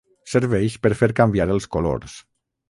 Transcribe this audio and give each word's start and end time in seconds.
Serveix 0.31 0.77
per 0.85 0.91
fer 1.01 1.09
canviar 1.19 1.47
els 1.57 1.69
colors. 1.77 2.17